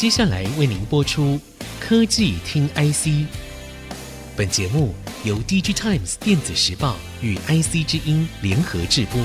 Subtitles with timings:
[0.00, 1.38] 接下来为您播出
[1.78, 3.28] 科技听 IC。
[4.34, 9.20] 本节目由 DG Times 电子时报与 IC 之音联合制播。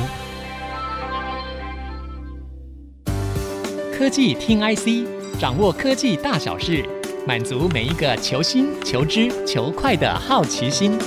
[3.98, 6.84] 科技听 IC，掌握科技大小事，
[7.26, 11.00] 满足每一个求新、求知、求快的好奇心。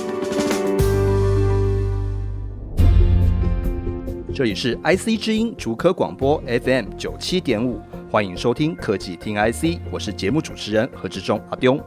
[4.33, 7.79] 这里是 IC 之音竹科广播 FM 九七点五，
[8.11, 11.79] 欢迎收听科技听 IC，我是节目主持人何志忠阿东。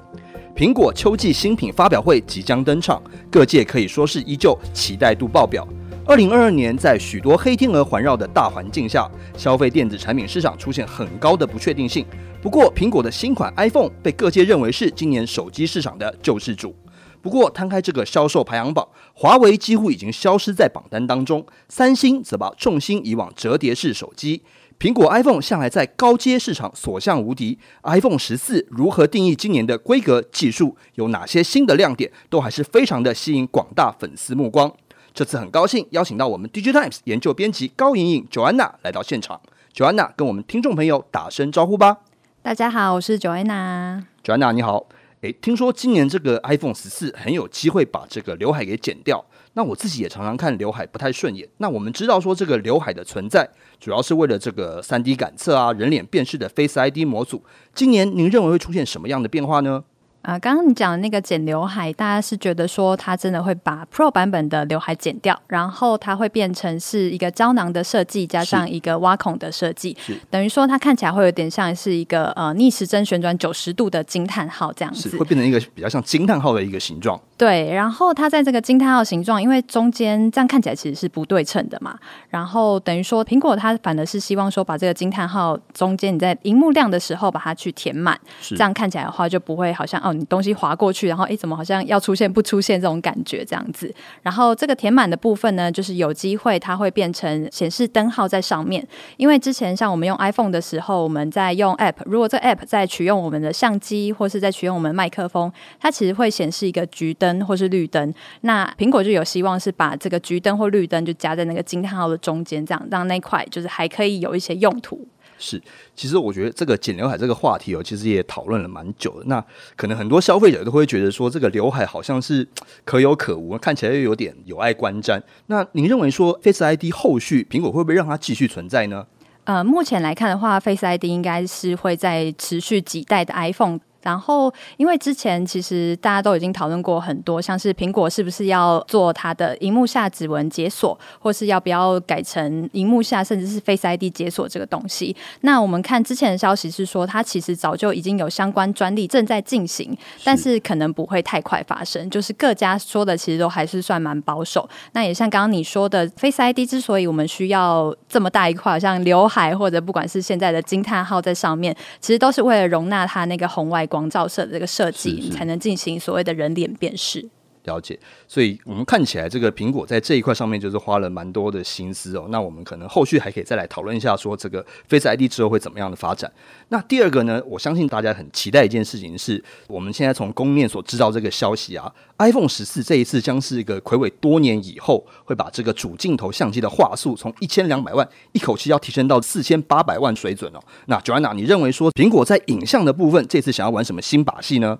[0.55, 5.66] 苹果秋季新品发表会即将登场，各界可以说是依旧期待度爆表。
[6.07, 12.07] 二零二二年，在许多黑天鹅环绕的大环境下，消费电子产品市场出现很高的不确定性。
[12.41, 16.73] 不过，苹果的新款 iPhone 被各界认为是今年手机市场的救世主。
[17.21, 24.43] 不过，摊开这个销售排行榜，华为几乎已经消失在榜单当中，三星则把重心移往折叠式手机。
[24.79, 34.73] 苹果 iPhone 向来在高阶市场所向无敌，iPhone 十四如何定义今年的规格、技术，有哪些新的亮点，都还是非常的吸引广大粉丝目光。
[35.15, 39.41] 这次很高兴邀请到我们 DigiTimes 研究编辑高莹莹 Joanna 来到现场
[39.74, 41.99] ，Joanna 跟我们听众朋友打声招呼吧。
[42.43, 44.05] 大家好，我是 Joanna。
[44.24, 44.87] Joanna 你好，
[45.21, 49.24] 诶，听说今年这个 iPhone 十四很有机会把这个刘海给剪掉，
[49.55, 51.47] 那我自己也常常看刘海不太顺眼。
[51.59, 57.43] 那我们知道说这个刘海的存在，主要是为了这个 3D 感测啊、人脸辨识的 Face ID 模组。
[57.75, 59.85] 今年您认为会出现什么样的变化呢？
[60.23, 69.97] 啊，刚刚你讲的那个剪刘海，大家是觉得说它真的会把 Pro 版本的刘海剪掉，然后它会变成是一个胶囊的设计，加上一个挖孔的设计，
[70.31, 77.21] 等于说它看起来会有点像是一个呃逆时针旋转九十度的惊叹号这样子，会变成一个比较像惊叹号的一个形状。
[77.43, 90.12] 对，然后它在这个惊叹号形状，因为中间这样看起来其实是不对称的嘛，然后等于说苹果它反而是希望说把这个惊叹号中间你在荧幕亮的时候把它去填满，这样看起来的话就不会好像哦。
[90.12, 93.93] 你东西划过去，然后哎，怎么好像要出现不出现这种感觉这样子？
[94.22, 98.87] 然后这个填满的部分呢，就是有机会它会变成显示灯号在上面。
[99.17, 108.12] 因为之前像我们用 iPhone 的时候，我们在用 App，如果这 App 在取用我们的相机，或是在取用我们麦克风，它其实会显示一个橘灯或是绿灯。
[108.43, 115.06] 那苹果就有希望是把这个橘灯或绿灯就加在那个惊叹号的中间，这样让那块就是还可以有一些用途。
[115.38, 115.60] 是，
[115.97, 119.26] 其实我觉得这个剪刘海这个话题哦，其实也讨论了蛮久的。
[119.26, 119.44] 那
[119.75, 122.47] 可能很多消费者都会觉得说，这个刘海好像是
[122.84, 125.20] 可有可无，看起来又有点有碍观瞻。
[125.47, 129.04] 那您认为说 Face ID 后续苹果会不会让它继续存在呢？
[129.43, 133.81] 呃，目前来看的话，Face ID 应该是会在持续几代的 iPhone。
[134.03, 145.15] 然后，因为之前其实大家都已经讨论过很多，像是苹果是不是要做它的荧幕下指纹解锁，或是要不要改成荧幕下甚至是 Face ID 解锁这个东西。
[145.43, 152.09] 那我们看之前的消息是说，它其实早就已经有相关专利正在进行，但是可能不会太快发生。
[152.11, 154.69] 就是各家说的其实都还是算蛮保守。
[154.93, 167.29] 那也像刚刚你说的，Face ID 之所以我们需要这么大一块，像刘海或者不管是现在的惊叹号在上面，其实都是为了容纳它那个红外光照射的这个设计，你才能进行所谓的人脸辨识。
[167.65, 172.27] 了解，所以我们看起来这个苹果在这一块上面就是花了蛮多的心思哦。
[172.31, 176.31] 那我们可能后续还可以再来讨论一下，说这个 Face ID 之后会怎么样的发展。
[176.69, 190.61] 那第二个呢，我相信大家很期待一件事情是，我们现在从供应链所知道这个消息啊，iPhone 十四这一次将是一个睽违多年以后，会把这个主镜头相机的画素从一千两百万一口气要提升到四千八百万水准哦。
[190.87, 194.79] 那 Joanna，你认为说苹果在影像的部分这次想要玩什么新把戏呢？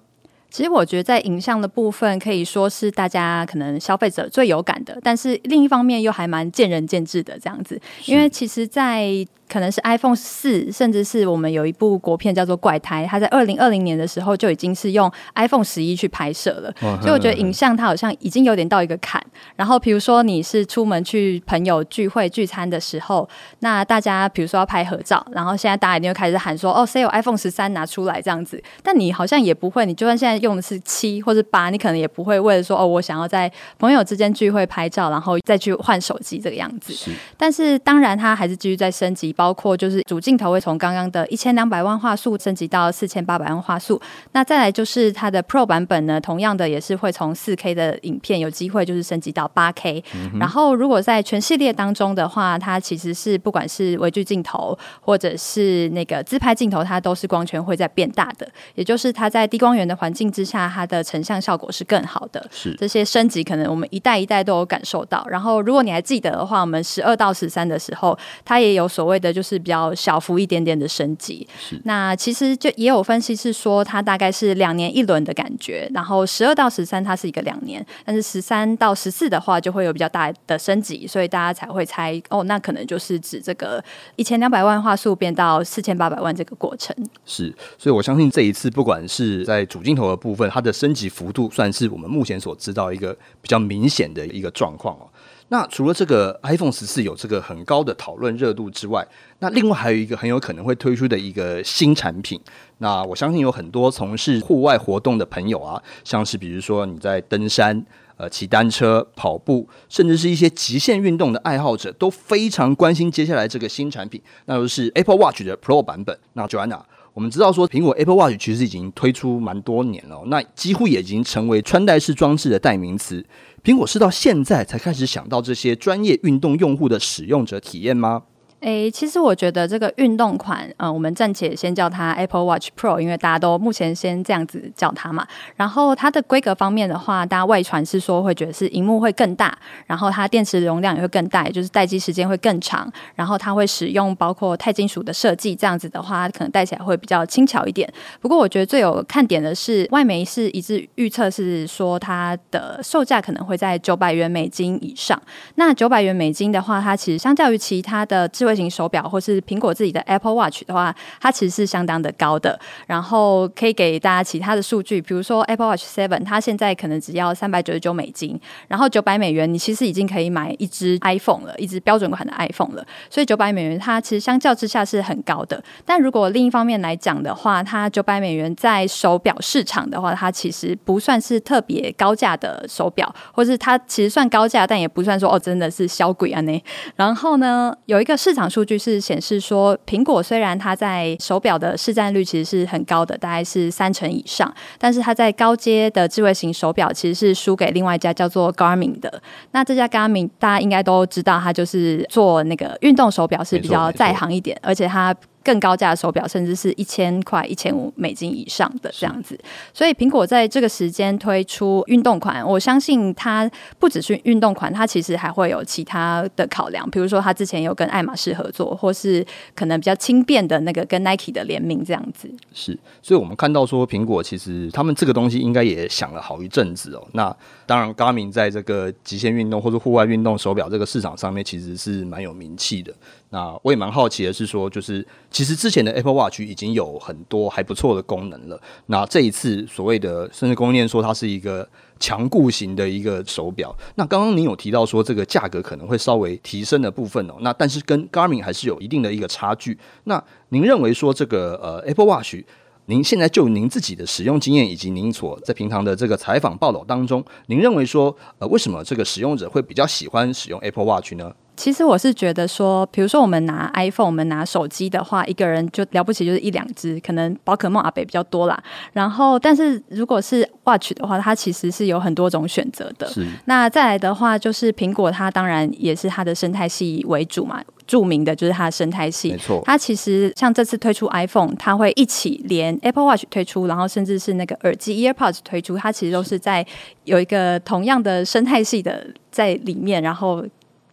[0.53, 19.23] 其实我觉得在影像的部分可以说是大家可能消费者最有感的，但是另一方面又还蛮见仁见智的这样子，因为其实，在可能是 iPhone 四，甚至是我们有一部国片叫做《怪胎》，它在二零二零年的时候就已经是用 iPhone 十一去拍摄了，所以我觉得影像它好像已经有点到一个坎。
[19.55, 36.95] 然后比如说你是出门去朋友聚会聚餐的时候，那大家比如说要拍合照，然后现在大家一定会开始喊说：“哦，谁有 iPhone 十三拿出来这样子？”但你好像也不会，你就算现在用的是七或者八，你可能也不会为了说：“哦，我想要在朋友之间聚会拍照，然后再去换手机这个样子。”。
[37.37, 39.31] 但是当然，它还是继续在升级。
[39.43, 44.01] 包括就是主镜头会从刚刚的一千两百万画素升级到四千八百万画素，
[44.31, 50.05] 那再来就是它的 Pro 版本呢，同样的也是会从四 K 的影片有机会就是升级到八 K。
[50.39, 62.47] 然后如果在全系列当中的话，它其实是不管是微距镜头或者是那个自拍镜头，它都是光圈会在变大的，也就是它在低光源的环境之下，它的成像效果是更好的。
[62.53, 65.27] 是这些升级可能我们一代一代都有感受到。
[65.29, 69.32] 然后如果你还记得的话，我们十二到十三的时候，它也有所谓的。
[69.33, 71.47] 的就是比较小幅一点点的升级。
[71.59, 71.81] 是。
[71.85, 83.83] 那其实就也有分析是说，它大概是两年一轮的感觉，然后十二到十三它是一个两年，但是十三到十四的话就会有比较大的升级，所以大家才会猜哦，那可能就是指这个
[84.17, 86.95] 一千两百万话术变到四千八百万这个过程。
[87.25, 95.09] 是，所以我相信这一次不管是在主镜头的部分，它的升级幅度算是我们目前所知道一个比较明显的一个状况哦。
[95.53, 99.07] 那除了这个 iPhone 十四有这个很高的讨论热度之外，
[99.41, 102.41] 那另外还有一个很有可能会推出的一个新产品。
[102.79, 107.85] 那我相信有很多从事户外活动的朋友啊，像是比如说你在登山、
[108.17, 116.19] 呃骑单车、跑步，甚至是一些极限运动的爱好者，都非常关心接下来这个新产品，那就是 Apple Watch 的 Pro 版本。
[116.33, 116.81] 那 Joanna，
[117.15, 123.25] 我们知道说苹果 Apple Watch 其实已经推出蛮多年了，那几乎也已经成为穿戴式装置的代名词。
[123.63, 128.23] 苹果是到现在才开始想到这些专业运动用户的使用者体验吗？
[128.63, 135.27] 诶，其实我觉得这个运动款，嗯、呃，我们暂且先叫它 Apple Watch Pro，因为大家都目前先这样子叫它嘛。
[135.57, 139.53] 然后它的规格方面的话，大家外传是说会觉得是荧幕会更大，
[139.85, 142.89] 然后它电池容量也会更大，也就是待机时间会更长。
[143.17, 147.93] 然后它会使用包括钛金属的设计，这样子的话，可能戴起来会比较轻巧一点。
[148.21, 155.21] 不过我觉得最有看点的是，外媒是一致预测是说它的售价可能会在九百元美金以上。
[155.57, 162.59] 那九百元美金的话，它其实相较于其他的智慧型手表或是苹果自己的 Apple Watch 的话，它其实是相当的高的。
[162.87, 168.39] 然后可以给大家其他的数据，比如说 Apple Watch Seven，它现在可能只要三百九十九美金，
[168.69, 172.85] 然后九百美元，你其实已经可以买一只 iPhone 了，一只标准款的 iPhone 了。
[173.11, 175.63] 所以九百美元它其实相较之下是很高的。
[175.85, 186.63] 但如果另一方面来讲的话，它九百美元在手表市场的话，它其实不算是特别高价的手表，或是它其实算高价，但也不算说哦真的是小鬼啊呢。
[186.97, 188.79] 然后呢，有一个市场数据。
[188.83, 199.23] 是显示说，苹果虽然它在手表的市占率其实是很高的，大概是三成以上，但是它在高阶的智慧型手表其实是输给另外一家叫做 Garmin 的。
[199.53, 205.15] 那这家 Garmin 大家应该都知道，它就是做那个运动手表是比较在行一点，而且它。
[205.45, 209.39] 更高价的手表，甚至是一千块、一千五美金以上的这样子。
[209.75, 216.89] 所以苹果在这个时间推出运动款，我相信它不只是运动款，它其实还会有其他的考量。
[216.91, 219.25] 比如说，它之前有跟爱马仕合作，或是
[219.55, 222.31] 可能比较轻便的那个跟 Nike 的联名这样子。
[222.53, 227.07] 是，所以我们看到说，苹果其实他们这个东西应该也想了好一阵子哦。
[227.13, 227.35] 那
[227.67, 232.93] 当然，Garmin 在这个极限运动或者户外运动手表这个市场上面，其实是蛮有名气的。
[233.33, 238.61] 那我也蛮好奇的是说，就是其实之前的 Apple Watch 已经有很多还不错的功能了。
[238.87, 241.67] 那这一次所谓的，甚至供应链说它是一个
[241.99, 243.75] 强固型的一个手表。
[243.95, 247.35] 那刚刚您有提到说这个价格可能会稍微提升的部分哦。
[247.41, 249.79] 那但是跟 Garmin 还是有一定的一个差距。
[250.05, 252.37] 那您认为说这个呃 Apple Watch，
[252.85, 261.33] 您现在就您自己的使用经验以及您所在平常的这个采访报道当中，您认为说呃为什么这个使用者会比较喜欢使用 Apple Watch 呢？
[261.55, 268.61] 其实我是觉得说，比如说我们拿 iPhone，我们拿手机的话，一个人就了不起就是一两只，可能宝可梦阿北比较多啦。
[268.95, 273.07] 然后，但是如果是 Watch 的话，它其实是有很多种选择的。
[273.09, 273.27] 是。
[273.45, 279.33] 那再来的话，就是苹果，它当然也是它的生态系为主嘛，著名的就是它的生态系。
[279.33, 279.63] 没错。
[279.67, 286.67] 它其实像这次推出 iPhone，它会一起连 Apple Watch 推出，然后甚至是那个耳机 EarPods 推出，它其实都是在
[287.05, 290.43] 有一个同样的生态系的在里面，然后。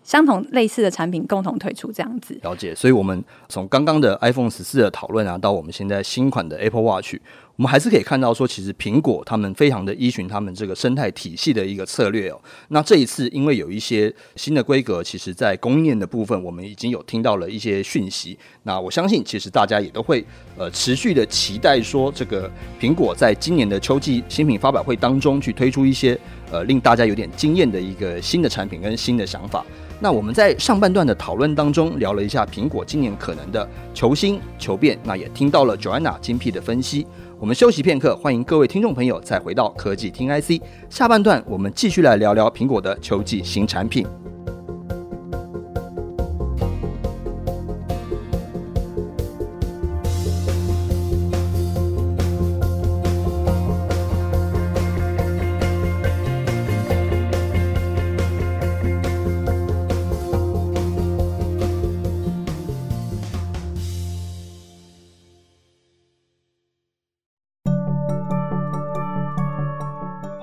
[0.10, 2.74] 相同类似的产品共同推出这样子，了解。
[2.74, 7.14] 所以，我们从刚刚的 iPhone 十四的讨论啊，到我们现在新款的 Apple Watch，
[7.60, 12.40] 我们还是可以看到说，其实苹果他们非常的依循他们这个生态体系的一个策略哦。
[12.70, 18.40] 那这一次，因为有一些新的规格，其实在供应链的部分，我们已经有听到了一些讯息。
[18.64, 20.26] 那我相信，其实大家也都会
[20.58, 22.50] 呃持续的期待说，这个
[22.80, 26.18] 苹果在今年的秋季新品发表会当中去推出一些
[26.54, 29.66] 呃令大家有点惊艳的一个新的产品跟新的想法。
[30.00, 37.06] 那我们在上半段的讨论当中聊了一下苹果今年可能的求新求变，那也听到了 Joanna 精辟的分析。
[37.40, 40.62] 我们休息片刻，欢迎各位听众朋友再回到科技听 IC。
[40.90, 44.06] 下半段我们继续来聊聊苹果的秋季新产品。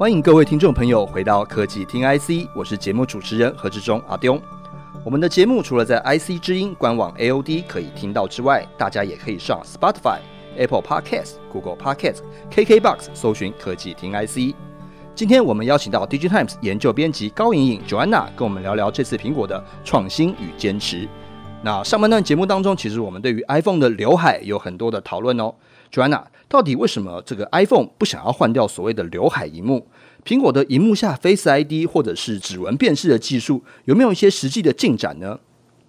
[0.07, 4.41] 欢迎各位听众朋友回到科技听 IC，我是节目主持人何志忠阿东。
[5.05, 10.19] 我们的节目除了在 IC 之音官网 AOD 可以听到之外，大家也可以上 Spotify、
[10.57, 12.19] Apple Podcast、Google Podcast、
[12.53, 14.55] KKBox 搜寻科技听 IC。
[15.13, 21.09] 今天我们邀请到 DigiTimes 研究编辑高盈盈 Joanna 跟我们聊聊这次苹果的创新与坚持。
[21.65, 25.53] 那上半段节目当中，其实我们对于 iPhone 的刘海有很多的讨论哦。
[25.93, 29.85] Joanna，到底为什么这个 iPhone 不想要换掉所谓的刘海萤幕？
[30.25, 35.41] 苹果的荧幕下 Face ID 或者是指纹辨识的技术有没有一些实际的进展呢？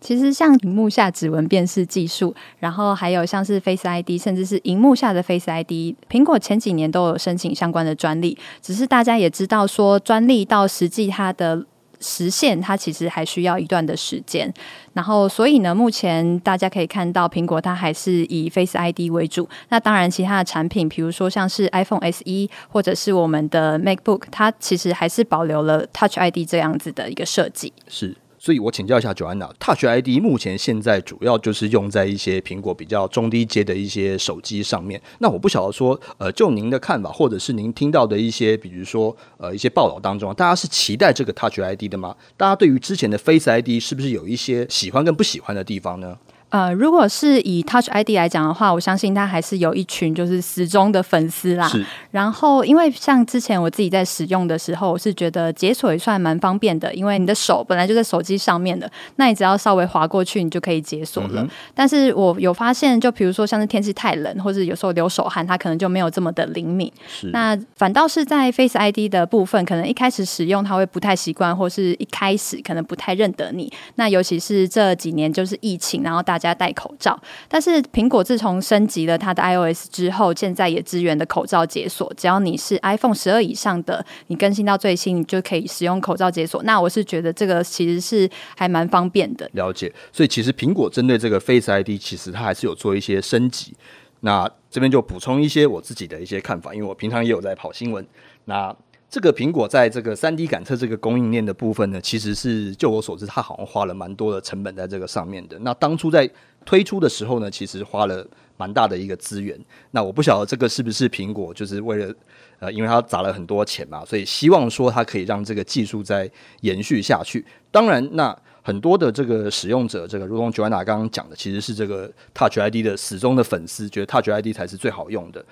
[0.01, 11.65] 其实像荧幕下指纹辨识技术，然后还有像是 Face ID，甚至是荧幕下的 Face ID，苹果前几年都有申请相关的专利，只是大家也知道说专利到实际它的。
[11.99, 14.51] 实现它其实还需要一段的时间，
[14.93, 19.47] 然后所以呢，目前大家可以看到苹果它还是以 Face ID 为主。
[19.69, 27.73] 那当然，其他的产品，比如说像是 iPhone SE 或者是我们的 MacBook，它其实还是保留了 Touch ID 这样子的一个设计。
[27.87, 28.15] 是。
[28.47, 35.01] 所以我请教一下 Joanna，Touch ID 目前现在主要就是用在一些苹果比较中低阶的一些手机上面。
[35.19, 42.15] 那我不晓得说，呃，就您的看法，或者是您听到的一些，比如说呃一些报道当中，大家是期待这个 Touch ID 的吗？
[42.37, 46.17] 大家对于之前的 Face ID 是不是有一些喜欢跟不喜欢的地方呢？
[46.49, 51.69] 呃，如果是以 Touch ID 来讲的话，我相信它还是有一群就是死忠的粉丝啦。
[52.11, 61.41] 然后，因为像之前我自己在使用的时候，我是觉得解锁也算蛮方便的，因为你的手本来就在手机上面的，那你只要稍微滑过去，你就可以解锁了。
[61.41, 66.89] 嗯、但是我有发现，就比如说像是天气太冷，或者有时候流手汗，它可能就没有这么的灵敏。
[67.07, 67.27] 是。
[67.27, 73.69] 那反倒是在 Face ID 的部分，可能一开始使用它会不太习惯，或是一开始可能不太认得你。
[73.95, 82.13] 那尤其是这几年就是疫情，然后大大家戴口罩，但是苹果自从升级了它的 iOS 之后，现在也支援的口罩解锁。
[82.15, 86.61] 只要你是 iPhone 十二以上的，你更新到最新，你就可以使用口罩解锁。
[86.61, 89.49] 那我是觉得这个其实是还蛮方便的。
[89.53, 93.75] 了解，所以其实苹果针对这个 Face ID，其实它还是有做一些升级。
[94.19, 98.05] 那这边就补充一些我自己的一些看法，因为我平常也有在跑新闻。
[98.45, 98.75] 那
[99.09, 105.57] 这个苹果在这个三 D 感测这个供应链的部分呢，其实是就我所知，它好像花了蛮多的成本在这个上面的。
[105.59, 106.29] 那当初在
[106.65, 109.57] 推出的时候呢，其实花了蛮大的一个资源。
[109.91, 112.13] 那我不晓得这个是不是苹果就是为了
[112.59, 116.29] 呃，因为它砸了很多钱嘛，所以希望说它可以让这个技术再
[116.61, 117.45] 延续下去。
[117.71, 125.45] 当然，那很多的这个使用者，这个如同 Joanna 刚刚讲的，其实是这个 Touch ID 的始终的粉丝，觉得 Touch ID 才是最好用的。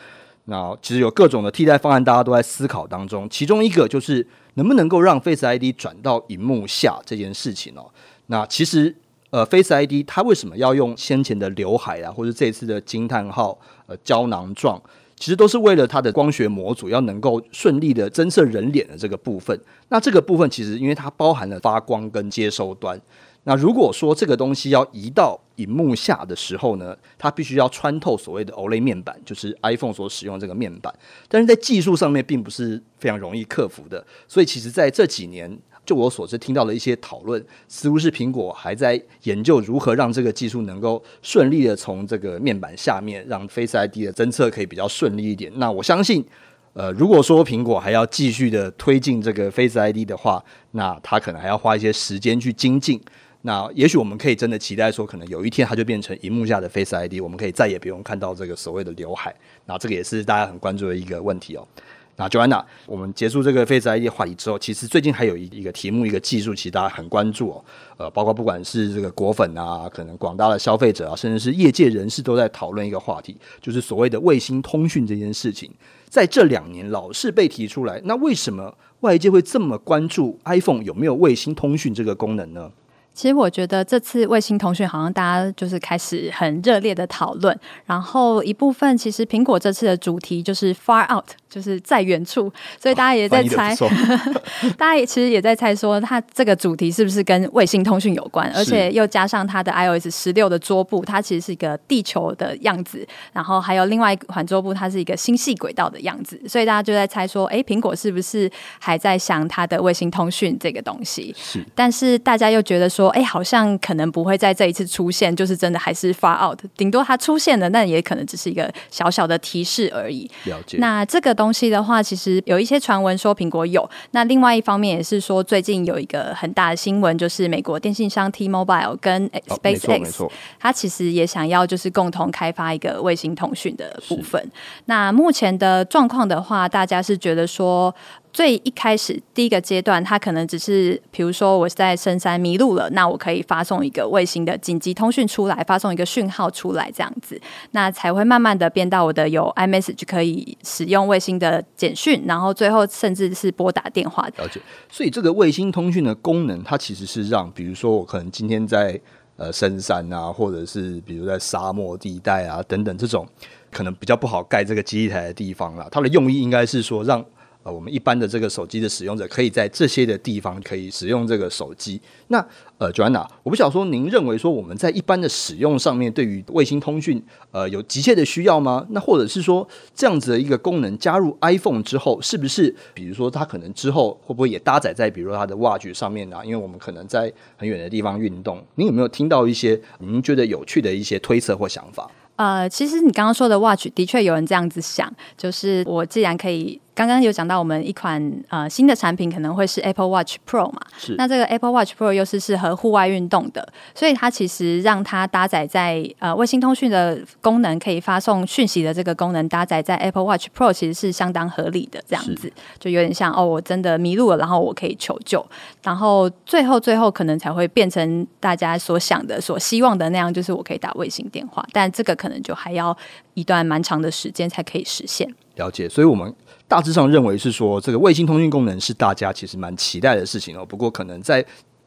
[0.45, 3.27] 那其实有各种的替代方案，大家都在思考当中。
[3.29, 7.89] 其中一个就是能不能够让 Face ID 转到荧幕下这件事情哦。
[8.27, 8.95] 那其实
[9.31, 14.79] 呃，Face ID 它为什么要用先前的刘海啊，或者这次的惊叹号呃胶囊状，
[15.15, 19.59] 其实都是为了它的光学模组要能够顺利的侦测人脸的这个部分。
[19.89, 23.01] 那这个部分其实因为它包含了发光跟接收端。
[23.47, 30.93] 那如果说这个东西要移到荧幕下的时候呢，它必须要穿透所谓的 OLED 面板，就是 iPhone 所使用的这个面板，
[31.29, 34.03] 但是在技术上面并不是非常容易克服的。
[34.27, 45.51] 所以其实在这几年，就我所知听到的一些讨论，似乎是苹果还在研究如何让这个技术能够顺利的从这个面板下面让 Face ID 的侦测可以比较顺利一点。
[45.57, 46.25] 那我相信，
[46.73, 52.99] 呃，如果说苹果还要继续的推进这个 Face ID 的话，那它可能还要花一些时间去精进。
[53.45, 59.33] 那也许我们可以真的期待说，可能有一天它就变成荧幕下的 Face ID，我们可以再也不用看到这个所谓的刘海。
[59.67, 61.67] 那这个也是大家很关注的一个问题哦。
[62.15, 67.65] 那 Joanna，我们结束这个 Face ID 话题之后，其实最近还有一一个题目，一个技术，其实大家很关注哦。
[67.97, 75.71] 呃，包括不管是这个果粉啊，可能广大的消费者啊，甚至是业界人士都在讨论一个话题，就是所谓的卫星通讯这件事情，
[76.09, 78.01] 在这两年老是被提出来。
[78.05, 82.71] 那为什么外界会这么关注 iPhone 有没有卫星通讯这个功能呢？
[83.15, 93.89] 其实我觉得这次卫星通讯好像大家就是开始很热烈的讨论，然后一部分其实苹果这次的主题就是 Far Out，就是在远处，所以大家也在猜，哦、
[94.77, 111.33] 大家也其实也在猜说它这个主题是不是跟卫星通讯有关，而且又加上它的 iOS 十六的桌布，它其实是一个地球的样子，然后还有另外一款桌布，它是一个星系轨道的样子，所以大家就在猜说，哎，苹果是不是还在想它的卫星通讯这个东西？
[111.37, 113.04] 是，但是大家又觉得说。
[113.09, 120.29] 哎，好像可能不会在这一次出现，就是真的还是 far out，顶多它出现了，那也可能只是一个小小的提示而已。
[120.45, 120.77] 了解。
[120.79, 134.51] 那这个东西的话，其实有一些传闻说苹果有，那另外一方面也是说，最近有一个很大的新闻，就是美国电信商 T-Mobile 跟 SpaceX，它其实也想要就是共同开发一个卫星通讯的部分。
[134.85, 137.93] 那目前的状况的话，大家是觉得说。
[138.35, 147.39] 最一开始第一个阶段，它可能只是，比如说我在深山迷路了，那我可以发送一个卫星的紧急通讯出来，发送一个讯号出来，这样子，
[147.71, 154.27] 那才会慢慢的变到我的有 iMessage 可以使用卫星的简讯，然后最后甚至是拨打电话。
[154.35, 154.59] 了解。
[154.89, 158.99] 所以这个卫星通讯的功能，它其实是让，比如说我可能今天在
[159.37, 163.25] 呃深山啊，或者是比如在沙漠地带啊等等这种
[163.71, 167.25] 可能比较不好盖这个基地台的地方啦，它的用意应该是说让。
[167.65, 171.99] 呃，我们一般的这个手机的使用者，可以在这些的地方可以使用这个手机。
[172.27, 172.37] 那
[172.77, 177.19] 呃，Joanna，我不想说，您认为说我们在一般的使用上面，对于卫星通讯，
[177.49, 178.85] 呃，有急切的需要吗？
[178.91, 186.45] 那或者是说，这样子的一个功能加入 iPhone 之后，是不是比如说它可能之后会不会也搭载在比如说它的 Watch 上面啊？
[186.45, 192.07] 因为我们可能在很远的地方运动，您有没有听到一些您觉得有趣的一些推测或想法？
[192.35, 196.79] 呃，其实你刚刚说的 Watch 的确有人这样子想，就是我既然可以。
[196.95, 200.79] 刚刚有讲到，我们一款呃新的产品可能会是 Apple Watch Pro 嘛？
[200.97, 201.13] 是。
[201.17, 212.01] 那这个 Apple Watch Pro 又是适合户外运动的，所以它其实让它搭载在呃卫星通讯的功能，可以发送讯息的这个功能搭载在 Apple Watch Pro，其实是相当合理的。
[212.07, 212.49] 这样子
[212.79, 215.45] 就有点像哦，我真的迷路了，然后我可以求救，
[215.83, 222.97] 然后最后最后可能才会变成大家所想的、所希望的那样，就是我可以打卫星电话，但这个可能就还要
[223.33, 225.29] 一段蛮长的时间才可以实现。
[225.55, 226.33] 了解，所以我们。
[226.67, 230.65] 大致上认为是说，这个卫星通讯功能是大家其实蛮期待的事情哦。
[230.65, 231.45] 不过，可能在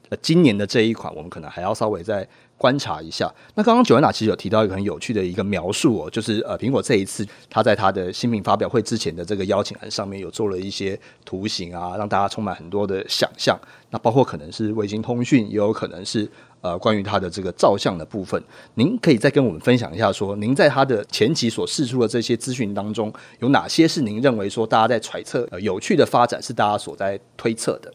[0.09, 3.29] 呃今年的这一款，我们可能还要稍微再观察一下。
[3.57, 13.59] 那刚刚九安娜其实有提到一个很有趣的一个描述哦，就是呃，苹果这一次它在它的新品发表会之前的这个邀请函上面有做了一些图形啊，让大家充满很多的想象。
[13.91, 16.31] 那包括可能是卫星通讯，也有可能是。
[16.61, 18.43] 呃，关于它的这个照相的部分，
[18.75, 27.93] 您可以再跟我们分享一下说，您在它的前期所释出的这些资讯当中，有哪些是您认为说大家在揣测，呃，有趣的发展是大家所在推测的？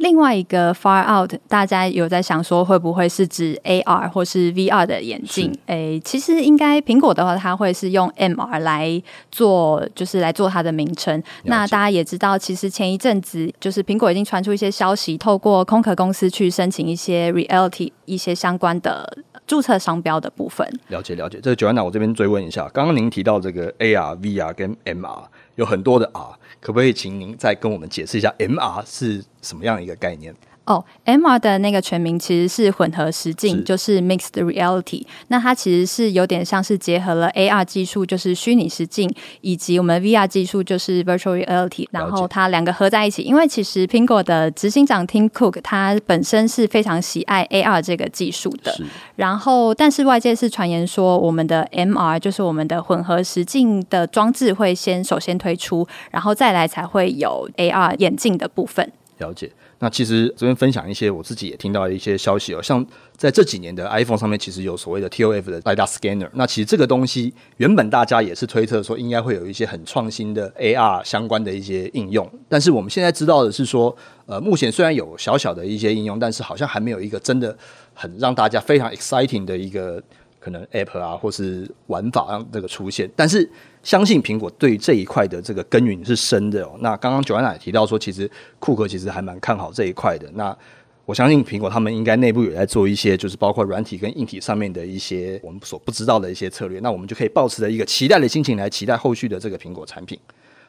[0.00, 5.54] 另外一个 Far Out，大家有在想说会不会是指 AR 或是 VR 的眼镜？
[5.66, 11.22] 诶，其实应该苹果的话，它会是用 MR 来做，就是来做它的名称。
[11.44, 19.18] 那大家也知道，其实前一阵子就是苹果已经传出一些消息，透过空壳公司去申请一些 Reality 一些相关的
[19.50, 20.64] 注册商标的部分。
[20.90, 25.24] 了解了解，这个九安娜我这边追问一下，刚刚您提到这个 AR、VR 跟 MR
[25.56, 26.38] 有很多的 R。
[26.60, 30.32] 可不可以请您再跟我们解释一下 MR 是什么样一个概念？
[30.70, 35.04] 哦、oh，MR 的那个全名其实是混合实境，是就是 Mixed Reality。
[35.26, 41.88] 那它其实是有点像是结合了 AR 技术，就是虚拟实境，以及我们 VR 技术，就是 Virtual Reality。
[41.90, 48.72] 然后它两个合在一起，因为其实苹果的执行长 Tim Cook 他本身是非常喜爱 AR 这个技术的。
[49.16, 58.92] 然后，但是外界是传言说，我们的 MR 就是我们的混合实境的装置会先首先推出，然后再来才会有 AR 眼镜的部分。
[59.18, 59.50] 了解。
[59.80, 62.84] 那其实这边分享一些我自己也听到的一些消息哦，像
[63.16, 66.28] 在这几年的 iPhone 上面，其实有所谓的 ToF 的雷达 Scanner。
[66.34, 77.56] 那其实这个东西原本大家也是推测说应该会有一些很创新的 AR 相关的一些应用，但是我们现在知道的是说，呃，目前虽然有小小的一些应用，但是好像还没有一个真的
[77.94, 80.02] 很让大家非常 exciting 的一个。
[80.40, 83.48] 可能 App 啊，或是玩法让这个出现，但是
[83.82, 86.76] 相信苹果对这一块的这个耕耘是深的哦。
[86.80, 90.28] 那刚刚九安奶提到说，其实库克其实还蛮看好这一块的。
[90.34, 90.56] 那
[91.04, 96.80] 我相信苹果他们应该内部也在做一些，就是包括软体跟硬体上面的一些我们所不知道的一些策略。
[96.80, 100.18] 那我们就可以抱持着一个期待的心情来期待后续的这个苹果产品。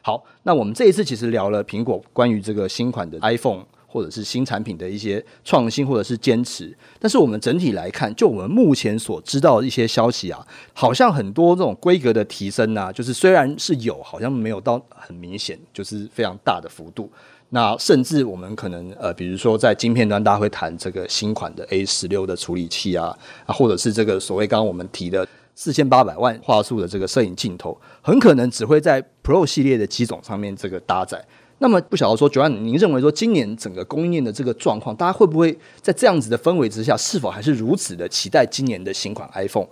[0.02, 3.64] 好，那我们这一次其实聊了苹果关于这个新款的 iPhone。
[3.92, 17.10] 或者是新产品的一些创新，或者是坚持，但是我们整体来看，就我们目前所知道的一些消息啊，好像很多这种规格的提升啊，就是虽然是有，好像没有到很明显，就是非常大的幅度。
[17.50, 31.22] 那甚至我们可能呃，比如说在晶片端，大家会谈这个新款的 A 十六的处理器啊，啊，或者是这个所谓刚刚我们提的四千八百万画素的这个摄影镜头，很可能只会在 Pro 系列的机种上面这个搭载。
[31.62, 39.68] 那么不晓得说，Joanna，您认为说今年整个供应链的这个状况，大家会不会在这样子的氛围之下，是否还是如此的期待今年的新款 iPhone？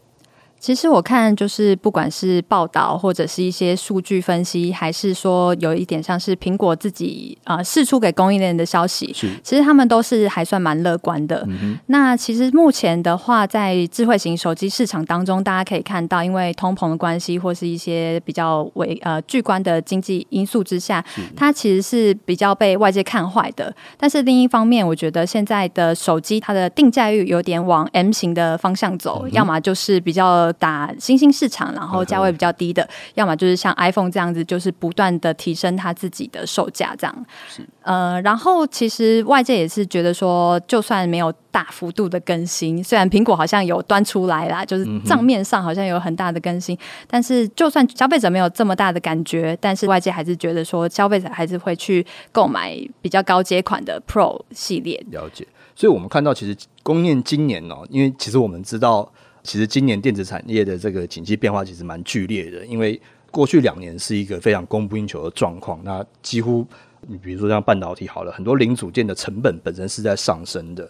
[0.60, 11.42] 其实我看，就是不管是报道或者是一些数据分析，还是说有一点像是苹果自己啊释出给供应链的消息，是其实他们都是还算蛮乐观的。
[11.48, 21.02] 嗯、那其实目前的话，在智慧型手机市场当中，大家可以看到，因为通膨的关系，或是一些比较为呃巨观的经济因素之下，
[21.34, 23.74] 它其实是比较被外界看坏的。
[23.96, 30.49] 但是另一方面，我觉得现在的手机它的定价率有点往 M 型的方向走，嗯、要么就是比较。
[30.50, 37.26] 个打新兴市场，然后价位比较低的，要么就是像 iPhone 这样子，就是不断的提升它自己的售价这样。
[37.48, 55.02] 是呃，然后其实外界也是觉得说，就算没有大幅度的更新，虽然苹果好像有端出来啦，就是账面上好像有很大的更新，嗯、但是就算消费者没有这么大的感觉，但是外界还是觉得说，消费者还是会去购买比较高阶款的 Pro 系列。
[55.10, 59.10] 了解，所以我们看到其实供应链今年哦，因为其实我们知道，
[59.42, 63.00] 其实今年电子产业的这个景气变化其实蛮剧烈的，因为
[63.30, 66.66] 过去两年是一个非常供不应求的状况，那几乎
[67.06, 70.88] 你比如说像半导体好了，很多零组件的成本本身是在上升的。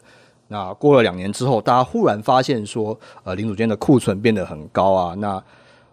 [0.48, 5.14] 那过了两年之后，大家忽然发现说，呃，零组件的库存变得很高啊。
[5.14, 5.40] 那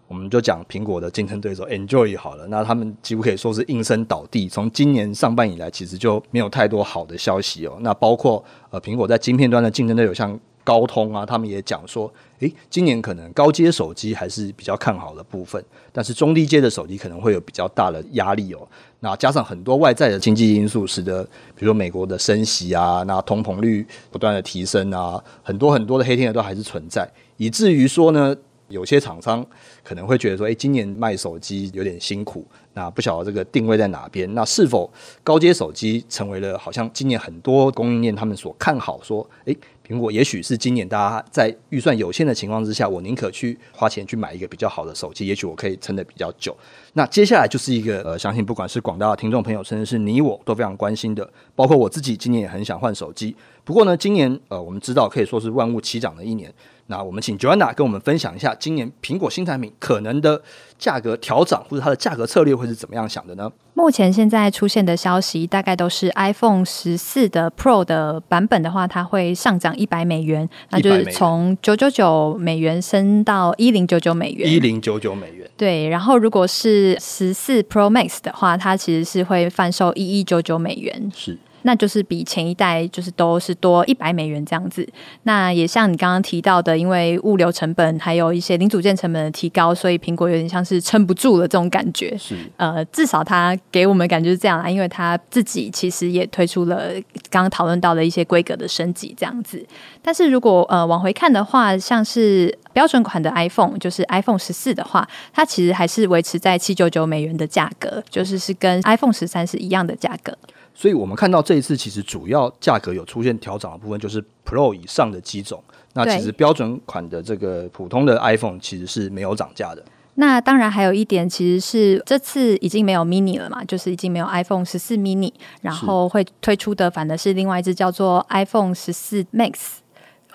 [0.07, 4.49] 我们就讲苹果的竞争对手 Enjoy 好了，那他们几乎可以说是应声倒地。
[4.49, 7.77] 从今年上半以来，其实就没有太多好的消息哦。
[7.81, 18.67] 那包括呃，苹果在晶片端的竞争对手像高通啊，他们也讲说，诶，今年可能高阶手机还是比较看好的部分，但是中低阶的手机可能会有比较大的压力哦。
[18.99, 21.23] 那加上很多外在的经济因素，使得
[21.55, 28.35] 比如说美国的升息啊，那通膨率不断的提升啊，很多很多的黑天鹅都还是存在，以至于说呢，
[28.69, 29.45] 有些厂商
[29.83, 34.33] 可能会觉得说，诶，今年卖手机有点辛苦，那不晓得这个定位在哪边？
[34.33, 34.91] 那是否
[35.23, 39.57] 高阶手机成为了好像今年很多供应链他们所看好说，诶。
[39.87, 46.53] 苹果也许是今年大家在预算有限的情况之下，我宁可去花钱去买一个比较好的手机，也许我可以撑得比较久。
[46.91, 53.33] 那接下来就是一个呃，相信不管是广大的听众朋友，甚至是你我都非常关心的，包括我自己今年也很想换手机。
[53.63, 56.53] 不过呢，今年呃，我们知道可以说是万物齐涨的一年。
[56.87, 60.41] 那我们请 Joanna 跟我们分享一下，今年苹果新产品可能的
[60.79, 63.51] 价格调涨，或者它的价格策略会是怎么样想的呢？
[63.73, 74.51] 目前现在出现的消息，大概都是 iPhone 十四的 Pro 的版本的话，它会上涨一百美元，那就是从九九九美元升到一零九九美元。
[74.51, 75.47] 一零九九美元。
[75.57, 81.11] 对，然后如果是十四 Pro Max 的话，它其实是会贩售一一九九美元。
[81.13, 81.37] 是。
[81.67, 84.87] 那就是比前一代就是都是多一百美元这样子。
[85.23, 92.17] 那也像你刚刚提到的，因为物流成本还有一些零组件成本的提高，所以苹果有点像是撑不住了这种感觉。
[92.17, 96.93] 是呃，至少它给我们感觉是这样啊，因为它自己其实也推出了
[97.29, 99.61] 刚刚讨论到的一些规格的升级这样子。
[100.01, 110.37] 但是如果呃往回看的话，像是标准款的 iPhone，就是 iPhone 十四的话，它其实还是维持在七九九美元的价格，就是是跟 iPhone 十三是一样的价格。
[110.79, 115.63] 所以，我们看到这一次其实主要价格有出现调整的部分，就是 Pro 以上的机种。
[115.93, 119.83] 那其实标准款的这个普通的 iPhone 其实是没有涨价的。
[120.19, 129.55] 那当然还有一点，其实是这次已经没有 Mini 了嘛，就是已经没有 iPhone 十四 Mini，然后会推出的反而是另外一只叫做 iPhone 十四 Max。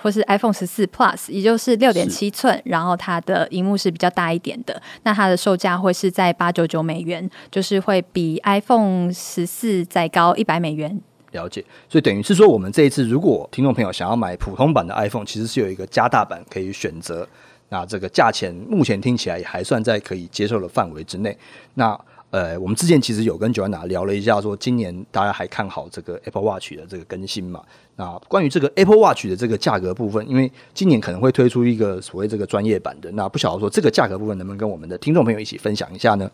[0.03, 4.83] 或是 iPhone 十四 Plus，也就是六点七寸，然后它的荧幕是比较大一点的。
[5.05, 11.01] 那它的售价会是在八九九美元，就是会比 iPhone 十四再高一百美元。
[11.31, 17.27] 了解，所以等于是说，我们这一次如果听众朋友想要买普通版的 iPhone，其实是有一个加大版可以选择。
[17.71, 21.35] 那这个价钱目前听起来也还算在可以接受的范围之内。
[21.73, 21.99] 那
[22.33, 27.62] 呃，我们之前其实有跟久安达聊了一下，说今年大家还看好这个 Apple Watch 的这个更新嘛？
[27.97, 36.31] 那关于这个 Apple Watch 的这个价格部分，因为今年可能会推出一个所谓这个专业版的，那不晓得说这个价格部分能不能跟我们的听众朋友一起分享一下呢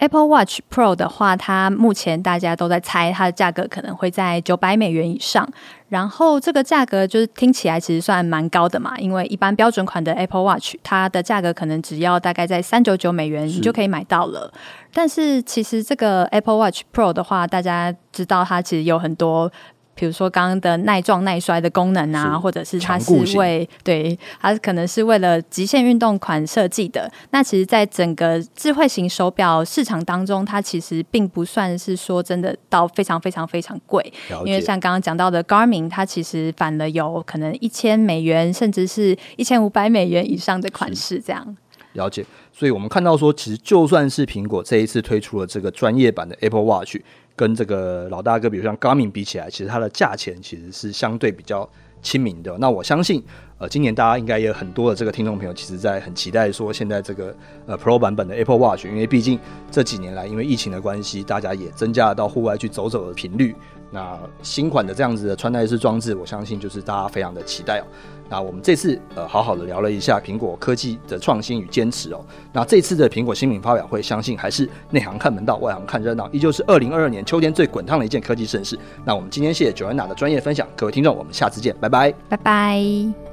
[0.00, 5.48] ？Apple Watch Pro 的话，它目前大家都在猜它的价格可能会在九百美元以上。
[5.88, 14.52] 然后这个价格就是听起来其实算蛮高的嘛，因为一般标准款的 Apple Watch 它的价格可能只要大概在三九九美元，你就可以买到了。
[14.92, 19.50] 但是其实这个 Apple Watch Pro 的话，大家知道它其实有很多。
[19.94, 27.10] 比如说刚刚的耐撞耐摔的功能啊，或者是它是为对，它可能是为了极限运动款设计的。
[27.32, 34.12] 那其实，在整个智慧型手表市场当中，它其实并不算是说真的到非常非常非常贵。
[34.46, 41.56] 因为像刚刚讲到的 Garmin，它其实反了有可能一千美元，甚至是一千五百美元以上的款式这样。
[41.92, 42.24] 了解。
[42.52, 46.96] 所以我们看到说，其实就算是苹果这一次推出了这个专业版的 Apple Watch。
[47.40, 51.66] 跟这个老大哥，比如像 Garmin 比起来，其实它的价钱其实是相对比较
[52.02, 52.54] 亲民的。
[52.58, 53.24] 那我相信，
[53.60, 59.38] 呃，今年大家应该也有很多的这个听众朋友，其实在很期待说，现在这个呃 Pro 版本的 Apple Watch，因为毕竟
[59.70, 63.54] 这几年来，因为疫情的关系，大家也增加了到户外去走走的频率。
[63.90, 67.84] 那新款的这样子的穿戴式装置，我相信就是大家非常的期待哦。
[68.30, 72.24] 那我们这次呃好好的聊了一下苹果科技的创新与坚持哦。
[72.54, 78.78] 那这次的苹果新品发表会，相信还是内行看门道，外行看热闹，依旧是二零二二年秋天最滚烫的一件科技盛事。
[79.04, 83.29] 那我们今天谢谢 Joanna 的专业分享，各位听众，我们下次见，拜拜，拜拜。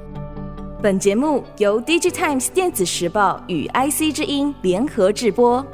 [0.80, 5.66] 本节目由 DigiTimes 电子时报与 IC 之音联合制播。